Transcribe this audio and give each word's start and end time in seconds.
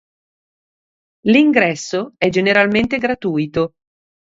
L'ingresso 1.29 2.15
è 2.17 2.29
generalmente 2.29 2.97
gratuito. 2.97 3.73